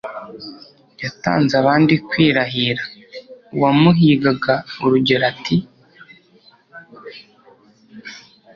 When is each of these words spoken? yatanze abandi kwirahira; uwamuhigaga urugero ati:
yatanze 1.03 1.53
abandi 1.61 1.93
kwirahira; 2.09 2.83
uwamuhigaga 3.53 4.53
urugero 4.83 5.23
ati: 5.31 5.55